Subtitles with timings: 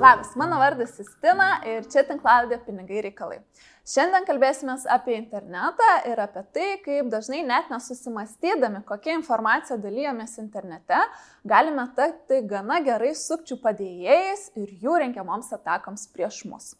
[0.00, 3.36] Labas, mano vardas Justina ir čia tinklaudė pinigai reikalai.
[3.84, 11.04] Šiandien kalbėsime apie internetą ir apie tai, kaip dažnai net nesusimastydami, kokią informaciją dalyjomės internete,
[11.44, 16.72] galime tapti gana gerai sukčių padėjėjais ir jų rengiamoms atakoms prieš mus.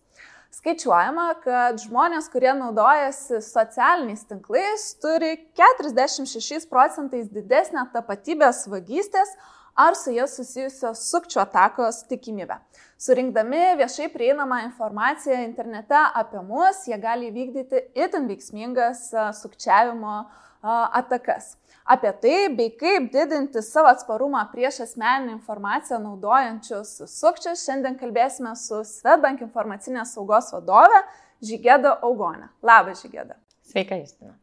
[0.51, 9.31] Skaičiuojama, kad žmonės, kurie naudojasi socialiniais tinklais, turi 46 procentais didesnę tapatybės vagystės
[9.79, 12.59] ar su jie susijusios sukčių atakos tikimybę.
[12.99, 19.07] Surinkdami viešai prieinamą informaciją internete apie mus, jie gali įvykdyti itin veiksmingas
[19.39, 20.25] sukčiavimo
[20.63, 21.57] atakas.
[21.85, 28.85] Apie tai, bei kaip didinti savo atsparumą prieš asmeninę informaciją naudojančius sukčius, šiandien kalbėsime su
[28.87, 31.01] Svetbank informacinės saugos vadove
[31.43, 32.51] Žygėda Augonė.
[32.62, 33.41] Labas, Žygėda.
[33.73, 34.37] Sveika, Justina.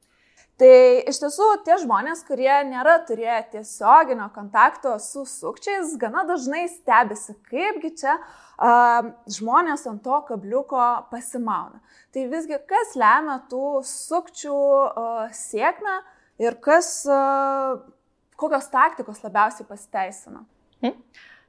[0.57, 0.73] Tai
[1.05, 7.91] iš tiesų tie žmonės, kurie nėra turėję tiesioginio kontakto su sukčiais, gana dažnai stebisi, kaipgi
[8.01, 11.77] čia uh, žmonės ant to kabliuko pasimauna.
[12.09, 15.99] Tai visgi kas lemia tų sukčių uh, sėkmę
[16.41, 17.79] ir kas, uh,
[18.39, 20.43] kokios taktikos labiausiai pasiteisina?
[20.83, 20.99] Hmm.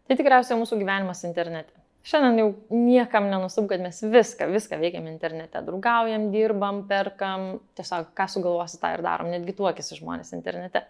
[0.09, 1.75] Tai tikriausiai mūsų gyvenimas internete.
[2.09, 5.61] Šiandien jau niekam nenusub, kad mes viską, viską veikiam internete.
[5.67, 10.87] Draugaujam, dirbam, perkam, tiesiog ką sugalvosi tą ir darom, netgi tuokisi žmonės internete.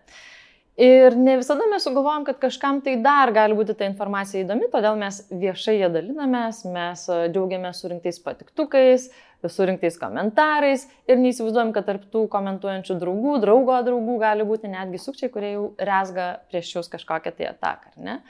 [0.79, 4.95] Ir ne visada mes sugalvojam, kad kažkam tai dar gali būti ta informacija įdomi, todėl
[5.01, 9.09] mes viešai ją dalinamės, mes e, džiaugiamės surinktais patiktukais,
[9.43, 15.33] surinktais komentarais ir neįsivaizduojam, kad tarp tų komentuojančių draugų, draugo draugų gali būti netgi sukčiai,
[15.35, 18.21] kurie jau resga prieš jūs kažkokią tai ataką.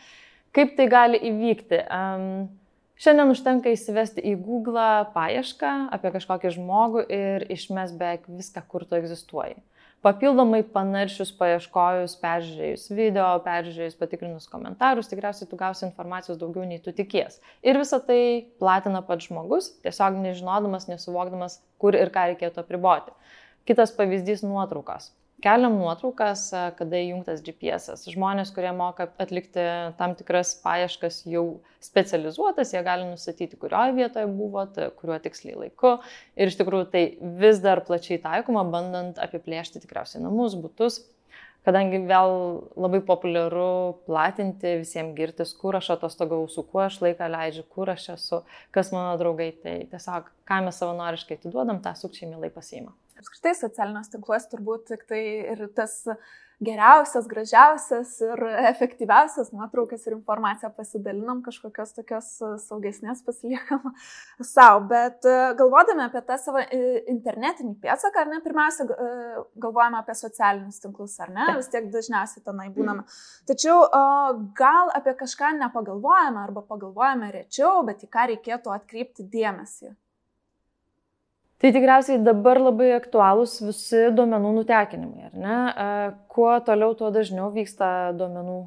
[0.57, 1.85] Kaip tai gali įvykti?
[1.85, 2.49] Um,
[2.99, 8.97] Šiandien užtenka įsivesti į Google paiešką apie kažkokį žmogų ir išmes beveik viską, kur tu
[8.99, 9.61] egzistuoji.
[9.99, 16.95] Papildomai panaršius paieškojus, peržiūrėjus video, peržiūrėjus patikrinus komentarus, tikriausiai tu gausi informacijos daugiau nei tu
[16.95, 17.41] tikies.
[17.67, 18.21] Ir visą tai
[18.63, 23.11] platina pats žmogus, tiesiog nežinodamas, nesuvokdamas, kur ir ką reikėtų apriboti.
[23.67, 25.11] Kitas pavyzdys- nuotraukos.
[25.39, 27.93] Keliam nuotraukas, kada įjungtas GPS.
[27.93, 28.01] -as.
[28.11, 29.63] Žmonės, kurie moka atlikti
[29.99, 35.95] tam tikras paieškas jau specializuotas, jie gali nustatyti, kurioje vietoje buvot, kuriuo tiksliai laiku.
[36.35, 37.05] Ir iš tikrųjų tai
[37.45, 41.05] vis dar plačiai taikoma, bandant apiplėšti tikriausiai namus, būtus,
[41.63, 42.35] kadangi vėl
[42.75, 48.09] labai populiaru platinti, visiems girtis, kur aš atostogau, su kuo aš laiką leidžiu, kur aš
[48.19, 48.43] esu,
[48.75, 54.15] kas mano draugai, tai tiesiog ką mes savanoriškai atiduodam, tą sukčiai mielai pasiima apskritai socialiniuose
[54.15, 55.23] tinkluose turbūt tik tai
[55.55, 56.05] ir tas
[56.61, 62.31] geriausias, gražiausias ir efektyviausias nuotraukas ir informaciją pasidalinam, kažkokios tokios
[62.65, 63.93] saugesnės pasiliekam
[64.55, 64.83] savo.
[64.91, 66.81] Bet e, galvodami apie tą savo e,
[67.15, 72.43] internetinį pėdsaką, ar ne, pirmiausia, e, galvojame apie socialinius tinklus, ar ne, vis tiek dažniausiai
[72.51, 73.07] tenai būname.
[73.49, 73.87] Tačiau
[74.59, 79.95] gal apie kažką nepagalvojame arba pagalvojame rečiau, bet į ką reikėtų atkreipti dėmesį.
[81.59, 85.57] Tai tikriausiai dabar labai aktualūs visi duomenų nutekinimai, ar ne?
[86.31, 88.61] Kuo toliau, tuo dažniau vyksta duomenų,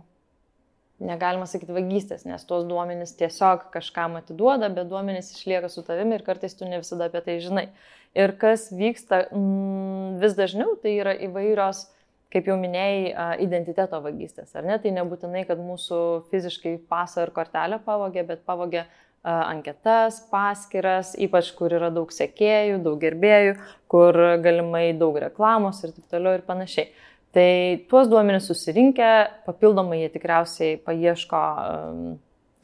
[1.07, 6.25] negalima sakyti vagystės, nes tuos duomenys tiesiog kažkam atiduoda, bet duomenys išlieka su tavimi ir
[6.27, 7.69] kartais tu ne visada apie tai žinai.
[8.11, 11.85] Ir kas vyksta mm, vis dažniau, tai yra įvairios,
[12.31, 14.75] kaip jau minėjai, identiteto vagystės, ar ne?
[14.83, 18.83] Tai nebūtinai, kad mūsų fiziškai pasą ir kortelę pavogė, bet pavogė
[19.23, 23.55] anketas, paskiras, ypač kur yra daug sekėjų, daug gerbėjų,
[23.91, 26.89] kur galimai daug reklamos ir taip toliau ir panašiai.
[27.31, 27.51] Tai
[27.87, 29.11] tuos duomenis susirinkę,
[29.45, 32.01] papildomai jie tikriausiai paieško um,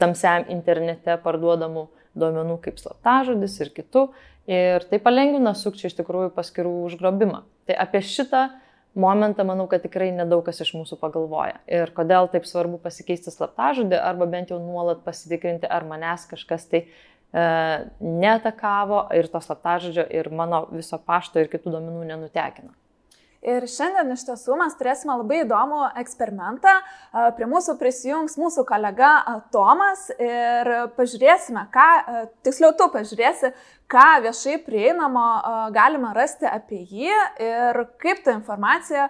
[0.02, 1.88] tamsiam internete parduodamų
[2.18, 4.10] duomenų kaip slaptažodis ir kitų.
[4.48, 7.44] Ir tai palengvina sukčiai iš tikrųjų paskirų užgrobimą.
[7.68, 11.60] Tai apie šitą uh, momentą manau, kad tikrai nedaug kas iš mūsų pagalvoja.
[11.70, 16.84] Ir kodėl taip svarbu pasikeisti slaptažodį arba bent jau nuolat pasitikrinti, ar manęs kažkas tai
[16.86, 16.88] e,
[18.02, 22.74] netakavo ir to slaptažodžio ir mano viso pašto ir kitų duomenų nenutekino.
[23.46, 26.74] Ir šiandien iš tiesų mes turėsime labai įdomų eksperimentą.
[27.38, 29.12] Prie mūsų prisijungs mūsų kolega
[29.54, 31.88] Tomas ir pažiūrėsime, ką,
[32.48, 33.52] tiksliau tu pažiūrėsi,
[33.88, 35.26] ką viešai prieinamo
[35.76, 37.14] galima rasti apie jį
[37.46, 39.08] ir kaip ta informacija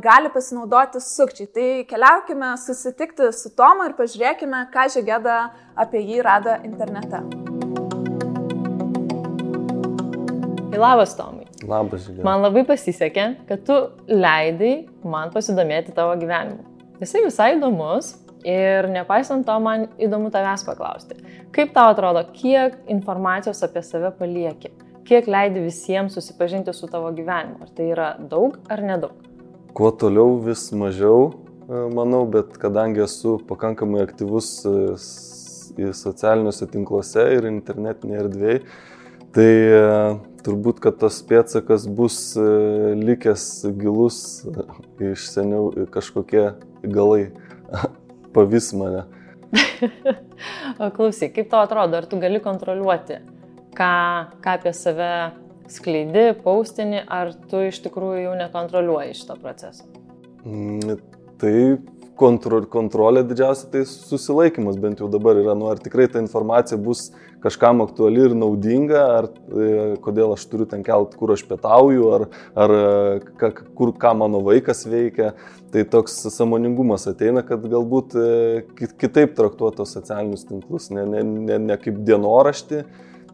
[0.00, 1.50] gali pasinaudoti sukčiai.
[1.52, 5.40] Tai keliaukime susitikti su Tomu ir pažiūrėkime, ką Žegėda
[5.76, 7.26] apie jį rado internete.
[10.78, 11.37] Labas, Tomai.
[11.66, 12.22] Labas, Žygė.
[12.26, 13.76] Man labai pasisekė, kad tu
[14.10, 14.72] leidai
[15.02, 16.62] man pasidomėti tavo gyvenimu.
[17.02, 18.12] Jisai visai įdomus
[18.46, 21.18] ir nepaisant to, man įdomu tavęs paklausti.
[21.54, 24.70] Kaip tau atrodo, kiek informacijos apie save palieki?
[25.08, 27.62] kiek leidi visiems susipažinti su tavo gyvenimu?
[27.64, 29.16] Ar tai yra daug ar nedaug?
[29.76, 31.30] Kuo toliau vis mažiau,
[31.64, 34.76] e, manau, bet kadangi esu pakankamai aktyvus e,
[35.94, 38.62] socialiniuose tinkluose ir internetinėje erdvėje,
[39.38, 39.50] tai
[40.42, 42.18] turbūt, kad tas pėtsakas bus
[42.98, 43.44] likęs
[43.78, 44.18] gilus
[45.02, 46.48] iš seniau kažkokie
[46.82, 47.28] galai
[48.34, 49.04] pavis mane.
[50.96, 53.20] Klausyk, kaip tau atrodo, ar tu gali kontroliuoti,
[53.78, 53.92] ką,
[54.42, 55.12] ką apie save
[55.70, 59.86] skleidi, paustinį, ar tu iš tikrųjų jau nekontroliuoji šito proceso?
[60.44, 60.98] Mm,
[61.40, 61.54] tai
[62.18, 67.08] kontro, kontrolė didžiausia tai susilaikimas bent jau dabar yra, nu ar tikrai ta informacija bus
[67.42, 69.68] kažkam aktuali ir naudinga, ar e,
[70.04, 72.26] kodėl aš turiu ten kelt, kur aš pietauju, ar,
[72.58, 72.74] ar
[73.40, 75.32] ka, kur ką mano vaikas veikia.
[75.68, 78.28] Tai toks samoningumas ateina, kad galbūt e,
[79.00, 82.86] kitaip traktuotos socialinius tinklus, ne, ne, ne, ne kaip dienoraštį,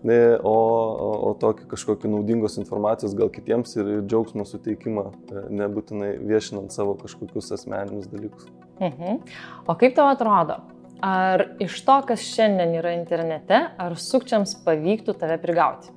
[0.05, 6.75] o, o, o tokį kažkokį naudingos informacijos gal kitiems ir, džiaugsmo suteikimą, e, nebūtinai viešinant
[6.75, 8.49] savo kažkokius asmeninius dalykus.
[8.83, 9.21] Mhm.
[9.69, 10.61] O kaip tau atrodo,
[11.05, 15.93] ar iš to, kas šiandien yra internete, ar sukčiams pavyktų tave prigauti?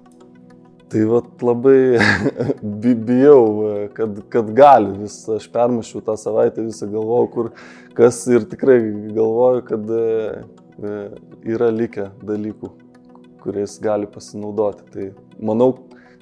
[0.88, 2.00] Tai vat labai
[3.10, 7.52] bijau, kad, kad gali vis, aš permašiau tą savaitę visą galvojau, kur
[7.98, 8.80] kas ir tikrai
[9.12, 10.06] galvoju, kad e,
[10.80, 10.96] e,
[11.56, 12.72] yra likę dalykų,
[13.48, 14.88] kuriais gali pasinaudoti.
[14.94, 15.10] Tai
[15.50, 15.74] manau,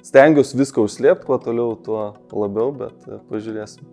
[0.06, 3.86] stengiuosi viską užslėpti, kuo toliau, tuo labiau, bet e, pažiūrėsim.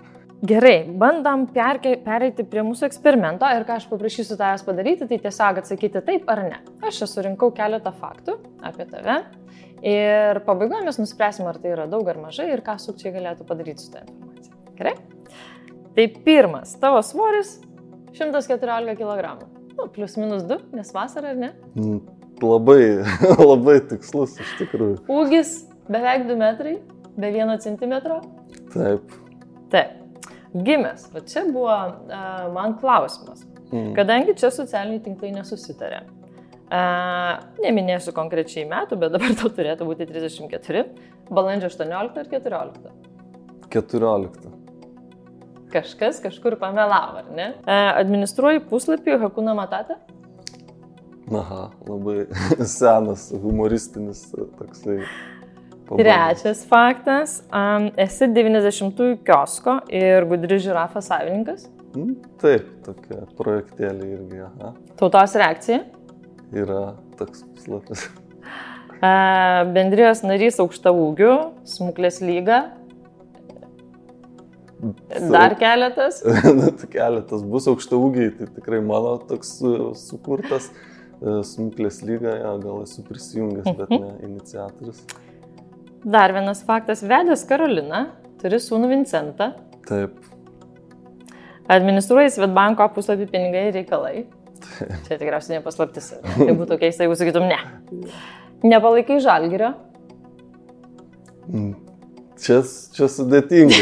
[0.43, 5.61] Gerai, bandom perke, pereiti prie mūsų eksperimento ir ką aš paprašysiu tavęs padaryti, tai tiesiog
[5.61, 6.57] atsakyti taip ar ne.
[6.83, 8.35] Aš čia surinkau keletą faktų
[8.67, 9.21] apie tave
[9.87, 13.85] ir pabaigoje mes nuspręsim, ar tai yra daug ar mažai ir ką sukčiai galėtų padaryti
[13.85, 14.59] su tą informacija.
[14.81, 14.97] Gerai?
[15.95, 17.55] Tai pirmas, tavo svoris
[18.11, 19.47] 114 kg.
[19.77, 21.53] Nu, plus minus 2, nes vasara ar ne?
[22.43, 22.83] Labai,
[23.51, 25.01] labai tikslus iš tikrųjų.
[25.07, 25.57] Ūgis
[25.87, 26.77] beveik 2 metrai,
[27.15, 27.99] be 1 cm.
[28.73, 29.19] Taip.
[29.73, 29.99] Taip
[30.53, 31.07] gimęs.
[31.13, 33.45] Va čia buvo uh, man klausimas.
[33.71, 33.93] Mm.
[33.97, 36.03] Kadangi čia socialiniai tinklai nesusitarė.
[36.73, 40.85] Uh, neminėsiu konkrečiai metų, bet dabar tau turėtų būti 34.
[41.33, 42.91] Balandžio 18 ar 14?
[43.73, 44.49] 14.
[45.73, 47.47] Kažkas kažkur pamelavo, ar ne?
[47.65, 49.99] Uh, administruoji puslapį Hakuna Matata?
[51.31, 52.25] Aha, labai
[52.67, 54.25] senas humoristinis
[54.59, 55.03] toksai
[55.83, 56.05] Pabandys.
[56.05, 57.37] Trečias faktas.
[57.51, 61.67] Um, esi 90-ųjų kiosko ir gudri žirafa savininkas?
[61.93, 64.43] Mm, taip, tokia projektėlė irgi.
[64.47, 64.71] Aha.
[64.99, 65.81] Tautos reakcija?
[66.55, 68.07] Yra toks puslapis.
[69.03, 71.33] Uh, bendrijos narys aukšta ūgių,
[71.67, 72.63] smuklės lyga.
[75.31, 76.23] Dar keletas?
[76.95, 79.57] keletas bus aukšta ūgiai, tai tikrai mano toks
[79.99, 80.71] sukurtas
[81.23, 85.03] smuklės lyga, ja, gal esu prisijungęs, bet ne iniciatorius.
[86.03, 87.03] Dar vienas faktas.
[87.07, 88.05] Vedęs Karolina,
[88.41, 89.53] turi sūnų Vincentą.
[89.87, 90.17] Taip.
[91.71, 94.25] Administruoji Svetbanko puslapį pinigai ir reikalai.
[94.63, 94.97] Taip.
[95.07, 96.11] Čia tikriausiai nepaslaptis.
[96.35, 97.59] Tai būtų keista, jeigu sakytum ne.
[98.67, 99.73] Nepalaikai žalgerio.
[101.47, 101.73] Mm.
[102.43, 102.59] Čia,
[102.95, 103.75] čia sudėtinga.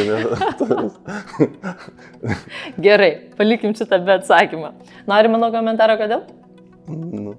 [2.85, 4.75] Gerai, palikim šitą be atsakymą.
[5.09, 6.25] Nori mano komentarą, kodėl?
[6.89, 7.35] Nu.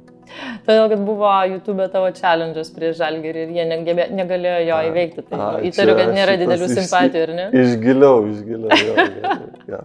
[0.66, 5.24] Todėl, kad buvo YouTube tavo challenge'as prieš žalgerį ir jie negebė, negalėjo jo a, įveikti.
[5.28, 7.48] Tai a, įtariu, kad nėra didelių iš, simpatijų, ar ne?
[7.62, 8.78] Išgiliau, išgiliau.
[8.78, 9.34] Jo, jo,
[9.74, 9.82] jo.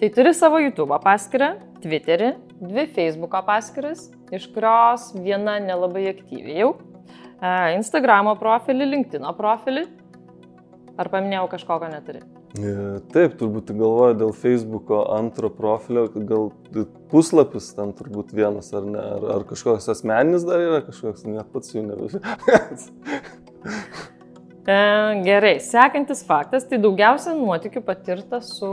[0.00, 6.74] tai turi savo YouTube paskyrą, Twitterį, dvi Facebook paskiras, iš kurios viena nelabai aktyviai jau.
[7.76, 9.86] Instagram profilį, LinkedIn profilį.
[11.00, 12.20] Ar paminėjau kažko, ko neturi?
[12.58, 12.70] E,
[13.14, 16.48] taip, turbūt galvoju dėl Facebooko antro profilio, gal
[17.12, 21.70] puslapis ten turbūt vienas ar ne, ar, ar kažkoks asmeninis dar yra, kažkoks net pats
[21.76, 22.26] jų nebežinau.
[24.66, 24.80] e,
[25.28, 28.66] gerai, sekantis faktas, tai daugiausia nuotikių patirta su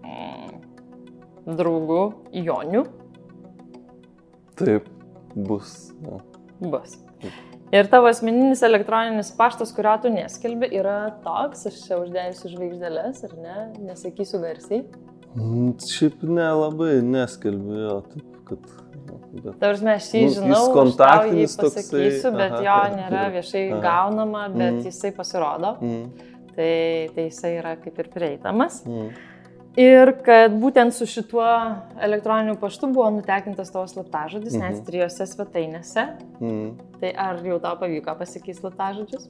[0.00, 0.56] mm,
[1.60, 2.86] draugu Joniu.
[4.56, 4.88] Taip,
[5.36, 5.92] bus.
[6.08, 6.24] Ja.
[6.72, 6.96] Bus.
[7.70, 13.36] Ir tavo asmeninis elektroninis paštas, kurio tu neskelbi, yra toks, aš čia uždėjusiu žvaigždėlės, ar
[13.38, 14.80] ne, nesakysiu garsiai.
[15.36, 18.72] Mm, šiaip nelabai neskelbiu jo, taip, kad...
[19.30, 19.52] Bet...
[19.60, 23.62] Tarsi aš jį nu, žinau, aš tau jį pasakysiu, toksai, bet aha, jo nėra viešai
[23.68, 23.80] aha.
[23.84, 24.80] gaunama, bet mm.
[24.88, 25.76] jisai pasirodo.
[25.78, 26.36] Mm.
[26.50, 26.74] Tai,
[27.14, 28.82] tai jisai yra kaip ir prieitamas.
[28.86, 29.12] Mm.
[29.78, 31.46] Ir kad būtent su šituo
[32.02, 34.62] elektroniniu paštu buvo nutekintas tavo slaptažodis, mhm.
[34.64, 36.06] net trijose svetainėse.
[36.40, 36.70] Mhm.
[37.00, 39.28] Tai ar jau tau pavyko pasakyti slaptažodžius?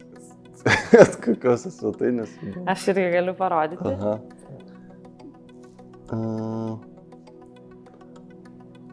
[1.25, 2.33] Kokios svetainės?
[2.69, 3.97] Aš irgi galiu parodyti.
[3.97, 4.19] Aha.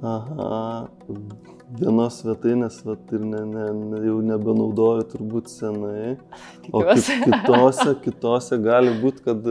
[0.04, 0.88] Aha.
[1.78, 6.14] vienos svetainės vat, ir ne, ne, ne, jau nebenaudoju turbūt senai.
[6.70, 7.18] O Tikiuosi.
[7.24, 9.50] kit, kitose, kitose gali būti, kad,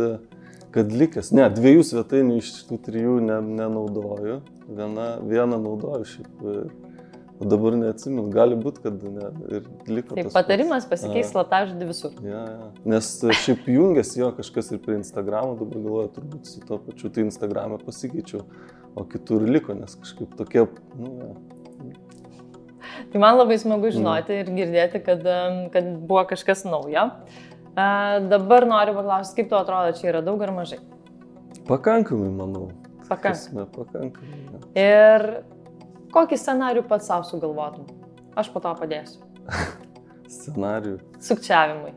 [0.77, 1.33] kad likęs.
[1.37, 4.43] Ne, dviejų svetainių iš tų trijų ne, nenaudoju.
[4.67, 6.45] Viena, vieną naudoju šiaip.
[7.37, 10.15] O dabar neatsimenu, gali būti, kad ne, ir liko.
[10.15, 10.37] Tai tas pats.
[10.39, 12.15] patarimas pasikeis slaptažodį visur.
[12.25, 12.69] Ja, ja.
[12.89, 13.11] Nes
[13.43, 17.77] šiaip jungiasi jo kažkas ir prie Instagramo, dabar galvoju, turbūt su to pačiu, tai Instagram'e
[17.85, 18.41] pasikeičiau,
[18.97, 20.65] o kitur liko, nes kažkaip tokie,
[20.97, 21.35] nu, ja.
[23.13, 25.21] Tai man labai smagu žinoti ir girdėti, kad,
[25.75, 27.11] kad buvo kažkas naujo.
[27.77, 30.79] Dabar noriu paklausti, kaip tu atrodo, čia yra daug ar mažai?
[31.67, 32.71] pakankamai, manau.
[33.09, 33.67] Pakankamai.
[33.67, 34.39] Prasme, pakankamai.
[34.77, 34.83] Ja.
[34.83, 35.25] Ir
[36.15, 37.89] kokį scenarių pats savo sugalvotum?
[38.39, 39.21] Aš po to padėsiu.
[40.37, 41.93] Scenarijų, Sukčiavimui.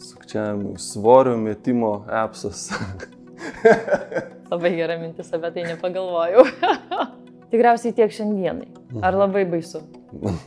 [0.00, 2.66] sukčiavimui, svorio metimo appsas.
[4.50, 6.44] Labai gera mintis, apie tai nepagalvojau.
[7.50, 8.68] Tikriausiai tiek šiandienai.
[9.02, 9.80] Ar labai baisu?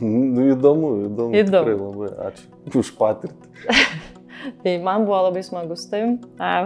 [0.00, 1.36] nu, įdomu, įdomu.
[1.36, 1.40] Įdomu.
[1.40, 3.52] Tikrai labai ačiū už patirtį.
[4.64, 6.18] Tai man buvo labai smagu su tavim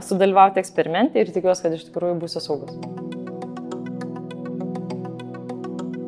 [0.03, 2.75] sudalyvauti eksperimente ir tikiuosi, kad iš tikrųjų būsiu saugus.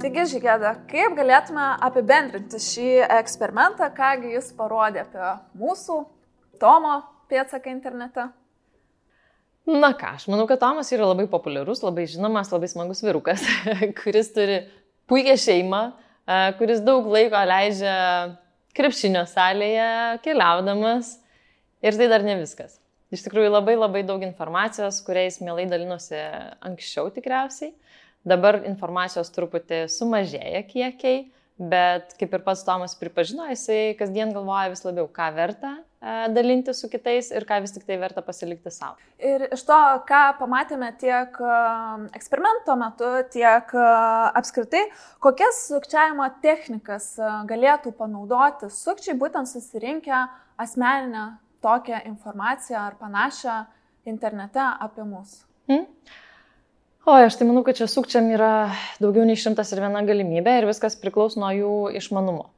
[0.00, 2.88] Taigi, Žygėda, kaip galėtume apibendrinti šį
[3.20, 5.98] eksperimentą, kągi jis parodė apie mūsų
[6.60, 6.98] Tomo
[7.30, 8.26] pėdsaką internete?
[9.70, 13.44] Na ką, aš manau, kad Tomas yra labai populiarus, labai žinomas, labai smagus virukas,
[14.00, 14.62] kuris turi
[15.10, 15.82] puikią šeimą,
[16.58, 17.94] kuris daug laiko leidžia
[18.76, 21.18] krepšinio salėje, keliaudamas.
[21.80, 22.76] Ir tai dar ne viskas.
[23.10, 26.18] Iš tikrųjų labai labai daug informacijos, kuriais mielai dalinosi
[26.62, 27.72] anksčiau tikriausiai.
[28.28, 31.24] Dabar informacijos truputį sumažėja kiekiai,
[31.56, 36.76] bet kaip ir pats Tomas pripažino, jisai kasdien galvoja vis labiau, ką verta e, dalinti
[36.76, 39.00] su kitais ir ką vis tik tai verta pasilikti savo.
[39.16, 41.58] Ir iš to, ką pamatėme tiek a,
[42.16, 43.90] eksperimento metu, tiek a,
[44.36, 44.86] apskritai,
[45.24, 47.14] kokias sukčiavimo technikas
[47.48, 50.26] galėtų panaudoti sukčiai, būtent susirinkę
[50.60, 51.30] asmeninę
[51.62, 53.60] tokią informaciją ar panašią
[54.08, 55.40] internete apie mus.
[55.68, 55.86] Hmm?
[57.06, 60.66] O, aš tai manau, kad čia sukčiam yra daugiau nei šimtas ir viena galimybė ir
[60.68, 62.50] viskas priklauso nuo jų išmanumo.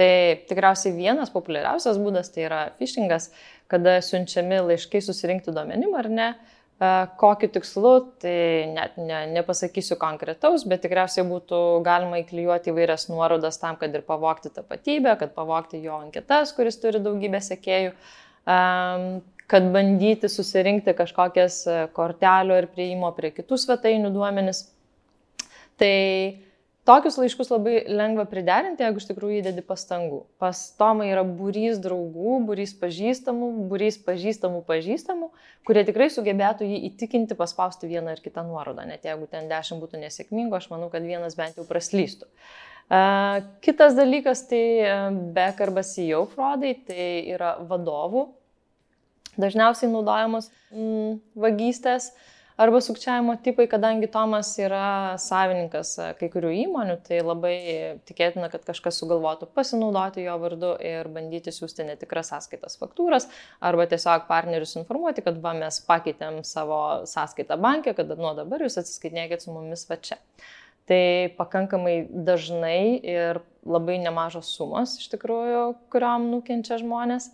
[0.00, 0.12] Tai
[0.48, 3.28] tikriausiai vienas populiariausias būdas tai yra phishingas,
[3.68, 6.28] kada siunčiami laiškai susirinkti duomenim ar ne.
[6.80, 6.88] E,
[7.20, 7.92] Kokiu tikslu,
[8.24, 14.06] tai net ne, nepasakysiu konkretaus, bet tikriausiai būtų galima įklijuoti įvairias nuorodas tam, kad ir
[14.06, 18.00] pavokti tapatybę, kad pavokti jo anketas, kuris turi daugybę sekėjų, em,
[19.50, 24.62] kad bandyti susirinkti kažkokias e, kortelio ir prieimo prie kitų svetainių duomenis.
[25.80, 25.96] Tai
[26.86, 30.22] tokius laiškus labai lengva priderinti, jeigu iš tikrųjų įdedi pastangų.
[30.38, 35.32] Pas Tomą yra būrys draugų, būrys pažįstamų, būrys pažįstamų pažįstamų,
[35.66, 38.86] kurie tikrai sugebėtų jį įtikinti paspausti vieną ar kitą nuorodą.
[38.86, 42.30] Net jeigu ten dešimt būtų nesėkmingų, aš manau, kad vienas bent jau praslystų.
[42.30, 42.69] Uh,
[43.62, 48.26] kitas dalykas tai uh, BEC arba CEO fraudai, tai yra vadovų
[49.40, 52.10] dažniausiai naudojamos mm, vagystės
[52.60, 57.54] arba sukčiavimo tipai, kadangi Tomas yra savininkas e, kai kurių įmonių, tai labai
[58.08, 63.30] tikėtina, kad kažkas sugalvotų pasinaudoti jo vardu ir bandyti siūsti netikras sąskaitas faktūras,
[63.64, 68.76] arba tiesiog partnerius informuoti, kad va mes pakeitėm savo sąskaitą bankė, kad nuo dabar jūs
[68.82, 70.20] atsiskaitinėkit su mumis va čia.
[70.88, 77.30] Tai pakankamai dažnai ir labai nemažos sumos iš tikrųjų, kuriuom nukenčia žmonės.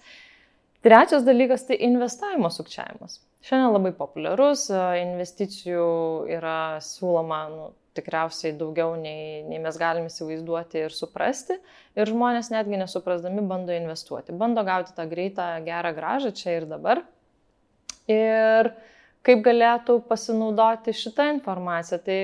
[0.85, 3.21] Trečias dalykas tai investavimo sukčiavimas.
[3.47, 5.87] Šiandien labai populiarus, e, investicijų
[6.37, 11.57] yra siūloma nu, tikriausiai daugiau nei, nei mes galime įsivaizduoti ir suprasti.
[11.97, 17.03] Ir žmonės netgi nesuprasdami bando investuoti, bando gauti tą greitą, gerą gražą čia ir dabar.
[18.11, 18.73] Ir
[19.27, 22.19] kaip galėtų pasinaudoti šitą informaciją, tai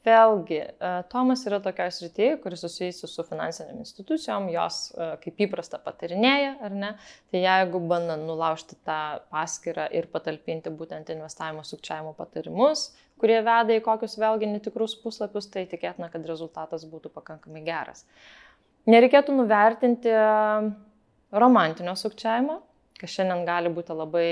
[0.00, 5.76] Vėlgi, e, Tomas yra tokioje srityje, kuris susijusi su finansiniam institucijom, jos e, kaip įprasta
[5.84, 6.90] patarinėja, ar ne?
[7.28, 9.00] Tai jeigu bandant nulaužti tą
[9.34, 12.86] paskirtą ir patalpinti būtent investavimo sukčiavimo patarimus,
[13.20, 18.06] kurie veda į kokius vėlgi netikrus puslapius, tai tikėtina, kad rezultatas būtų pakankamai geras.
[18.88, 20.16] Nereikėtų nuvertinti
[21.36, 22.62] romantinio sukčiavimo,
[22.96, 24.30] kas šiandien gali būti labai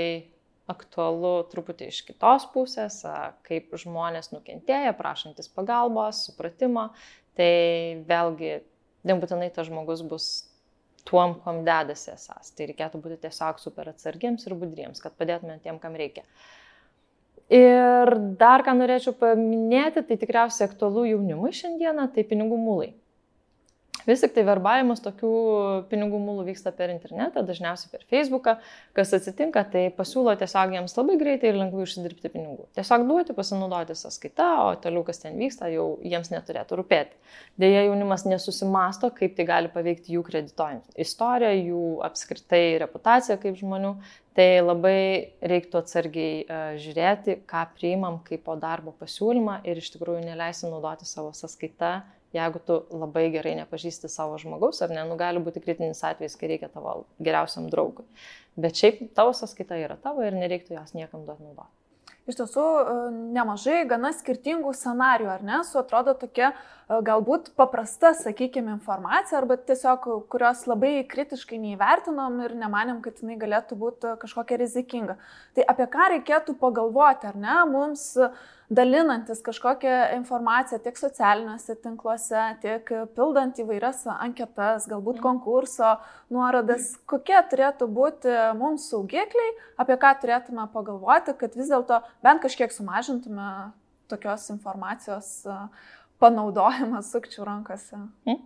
[0.69, 3.01] aktualu truputį iš kitos pusės,
[3.47, 6.89] kaip žmonės nukentėję, prašantis pagalbos, supratimo,
[7.39, 8.59] tai vėlgi
[9.09, 10.29] nebūtinai tas žmogus bus
[11.09, 12.53] tuom, kom dedasi esas.
[12.55, 16.25] Tai reikėtų būti tiesiog super atsargiems ir budriems, kad padėtumėm tiem, kam reikia.
[17.49, 22.91] Ir dar ką norėčiau paminėti, tai tikriausiai aktualu jaunimui šiandieną, tai pinigų mūlai.
[24.09, 25.31] Vis tik tai verbavimas tokių
[25.91, 28.55] pinigų mūlų vyksta per internetą, dažniausiai per Facebooką.
[28.97, 32.65] Kas atsitinka, tai pasiūlo tiesiog jiems labai greitai ir lengvai užsidirbti pinigų.
[32.77, 37.19] Tiesiog duoti, pasinaudoti sąskaitą, o toliau kas ten vyksta, jau jiems neturėtų rūpėti.
[37.61, 43.93] Deja, jaunimas nesusimasto, kaip tai gali paveikti jų kredito istoriją, jų apskritai reputaciją kaip žmonių.
[44.39, 44.99] Tai labai
[45.43, 51.07] reiktų atsargiai uh, žiūrėti, ką priimam kaip po darbo pasiūlymą ir iš tikrųjų neleisti naudoti
[51.09, 51.97] savo sąskaitą
[52.35, 56.53] jeigu tu labai gerai nepažįsti savo žmogaus, ar ne, nu gali būti kritinis atvejis, kai
[56.53, 58.05] reikia tavo geriausiam draugui.
[58.59, 61.73] Bet šiaip tavo sąskaita yra tavo ir nereiktų jos niekam duoti naudoti.
[62.29, 62.95] Iš tiesų, e,
[63.33, 69.57] nemažai gana skirtingų scenarių, ar ne, su atrodo tokia e, galbūt paprasta, sakykime, informacija, arba
[69.57, 75.17] tiesiog kurios labai kritiškai neįvertinom ir nemanėm, kad jinai galėtų būti kažkokia rizikinga.
[75.57, 78.29] Tai apie ką reikėtų pagalvoti, ar ne, mums uh,
[78.69, 85.23] dalinantis kažkokią informaciją tiek socialiniuose tinkluose, tiek pildant įvairias anketas, galbūt mhm.
[85.25, 85.95] konkurso
[86.33, 92.73] nuorodas, kokie turėtų būti mums saugikliai, apie ką turėtume pagalvoti, kad vis dėlto bent kažkiek
[92.73, 93.49] sumažintume
[94.09, 95.31] tokios informacijos
[96.21, 98.05] panaudojimą sukčių rankose.
[98.27, 98.45] Mhm.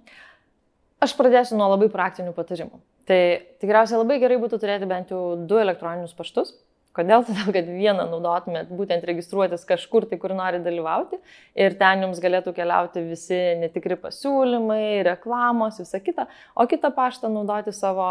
[1.04, 2.80] Aš pradėsiu nuo labai praktinių patarimų.
[3.04, 3.20] Tai
[3.60, 6.54] tikriausiai labai gerai būtų turėti bent jau du elektroninius paštus,
[6.94, 7.24] Kodėl?
[7.28, 11.20] Todėl, kad vieną naudotumėt būtent registruotis kažkur, tai kur nori dalyvauti
[11.58, 17.74] ir ten jums galėtų keliauti visi netikri pasiūlymai, reklamos, visa kita, o kitą paštą naudoti
[17.76, 18.08] savo,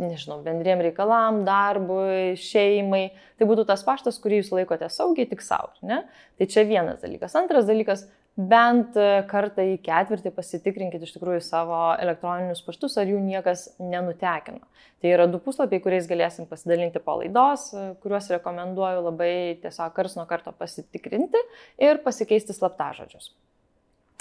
[0.00, 3.08] nežinau, bendriem reikalam, darbui, šeimai.
[3.38, 5.74] Tai būtų tas paštas, kurį jūs laikote saugiai tik savo.
[5.86, 6.02] Ne?
[6.38, 7.34] Tai čia vienas dalykas.
[7.38, 8.96] Antras dalykas bent
[9.30, 14.64] kartą į ketvirtį pasitikrinkit iš tikrųjų savo elektroninius paštus, ar jų niekas nenutekino.
[15.02, 17.68] Tai yra du puslapiai, kuriais galėsim pasidalinti po laidos,
[18.02, 21.42] kuriuos rekomenduoju labai tiesiog kars nuo karto pasitikrinti
[21.78, 23.30] ir pasikeisti slaptažodžius.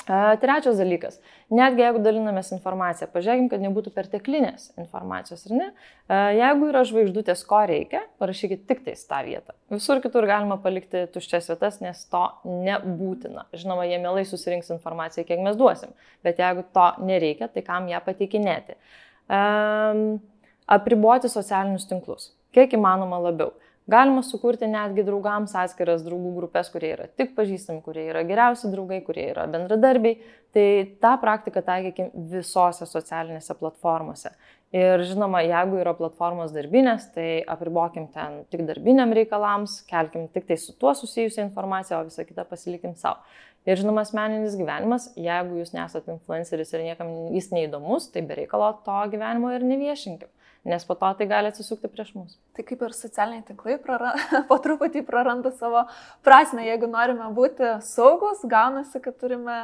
[0.04, 1.20] Trečias dalykas.
[1.54, 5.68] Netgi jeigu dalinamės informaciją, pažiūrėkim, kad nebūtų perteklinės informacijos, ar ne?
[6.36, 9.56] Jeigu yra žvaigždutės, ko reikia, parašykit tik tais tą vietą.
[9.72, 13.48] Visur kitur galima palikti tuščias vietas, nes to nebūtina.
[13.56, 15.96] Žinoma, jie mielai susirinks informaciją, kiek mes duosim,
[16.26, 18.76] bet jeigu to nereikia, tai kam ją pateikinėti?
[19.32, 20.20] Um,
[20.68, 22.34] apriboti socialinius tinklus.
[22.54, 23.56] Kiek įmanoma labiau.
[23.88, 29.02] Galima sukurti netgi draugams atskiras draugų grupės, kurie yra tik pažįstami, kurie yra geriausi draugai,
[29.04, 30.22] kurie yra bendradarbiai.
[30.56, 30.68] Tai
[31.04, 34.32] tą praktiką taikykim visose socialinėse platformose.
[34.74, 40.58] Ir žinoma, jeigu yra platformos darbinės, tai apribokim ten tik darbiniam reikalams, kelkim tik tai
[40.62, 43.20] su tuo susijusią informaciją, o visą kitą pasilikim savo.
[43.68, 48.72] Ir žinoma, asmeninis gyvenimas, jeigu jūs nesate influenceris ir niekam jis neįdomus, tai be reikalo
[48.88, 50.32] to gyvenimo ir neviešinkim
[50.64, 52.36] nes po to tai gali atsisukti prieš mus.
[52.56, 55.86] Tai kaip ir socialiniai tinklai praranda, po truputį praranda savo
[56.26, 59.58] prasme, jeigu norime būti saugus, gaunasi, kad turime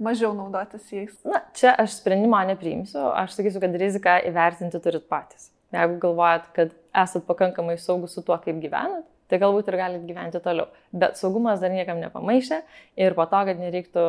[0.00, 1.14] mažiau naudotis jais.
[1.28, 5.50] Na, čia aš sprendimą nepriimsiu, aš sakysiu, kad riziką įvertinti turit patys.
[5.74, 6.74] Jeigu galvojat, kad
[7.04, 10.66] esat pakankamai saugus su tuo, kaip gyvenat, tai galbūt ir galit gyventi toliau.
[10.90, 12.60] Bet saugumas dar niekam nepamaišė
[12.98, 14.04] ir po to, kad nereiktų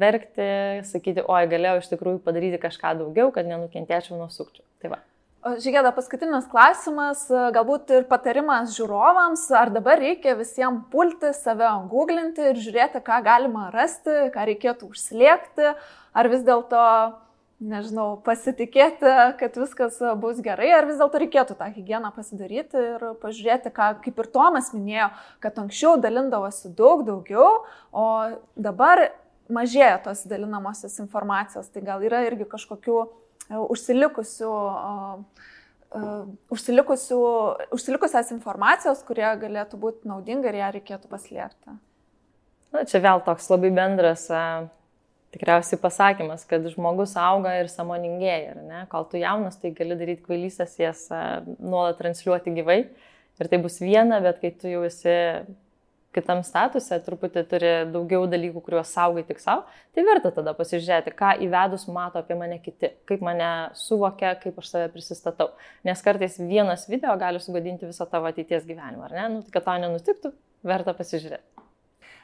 [0.00, 0.48] verkti,
[0.88, 4.64] sakyti, oi, galėjau iš tikrųjų padaryti kažką daugiau, kad nenukentėčiau nuo sukčių.
[4.82, 5.00] Tai va.
[5.46, 12.58] Žiūrėda, paskutinis klausimas, galbūt ir patarimas žiūrovams, ar dabar reikia visiems pulti, save googlinti ir
[12.58, 15.68] žiūrėti, ką galima rasti, ką reikėtų užslėpti,
[16.18, 16.80] ar vis dėlto,
[17.62, 23.70] nežinau, pasitikėti, kad viskas bus gerai, ar vis dėlto reikėtų tą higieną pasidaryti ir pažiūrėti,
[23.76, 25.12] ką, kaip ir Tomas minėjo,
[25.44, 27.62] kad anksčiau dalindavosi daug daugiau,
[27.94, 28.08] o
[28.58, 29.12] dabar
[29.46, 32.98] mažėja tos dalinamosios informacijos, tai gal yra irgi kažkokių
[33.50, 34.52] užsilikusių,
[36.52, 37.20] užsilikusių,
[37.76, 41.76] užsilikusias informacijos, kurie galėtų būti naudinga ir ją reikėtų paslėpti.
[42.74, 44.26] Na, čia vėl toks labai bendras
[45.36, 48.56] tikriausiai pasakymas, kad žmogus auga ir samoningėja.
[48.56, 51.06] Ir Kol tu jaunas, tai gali daryti kvailystės, jas
[51.58, 52.80] nuolat transliuoti gyvai.
[53.36, 55.12] Ir tai bus viena, bet kai tu jau esi
[56.16, 61.34] kitam statuse, truputį turi daugiau dalykų, kuriuos saugai tik savo, tai verta tada pasižiūrėti, ką
[61.46, 65.52] įvedus mato apie mane kiti, kaip mane suvokia, kaip aš save prisistatau.
[65.86, 69.28] Nes kartais vienas video gali sugadinti visą tavo ateities gyvenimą, ar ne?
[69.36, 70.34] Nu, tai kad to nenutiktų,
[70.66, 71.55] verta pasižiūrėti.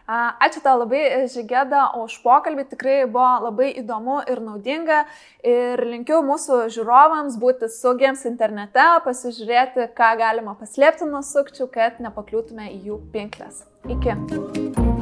[0.06, 2.66] Ačiū tau labai, Žygėda, už pokalbį.
[2.72, 5.04] Tikrai buvo labai įdomu ir naudinga.
[5.46, 12.72] Ir linkiu mūsų žiūrovams būti saugiems internete, pasižiūrėti, ką galima paslėpti nuo sukčių, kad nepakliūtume
[12.74, 13.64] į jų pinklės.
[13.86, 15.01] Iki.